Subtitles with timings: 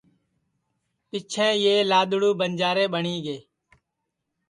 [1.09, 3.37] پیچھیں یہ لادڑوُ بنجارے ٻٹؔی گے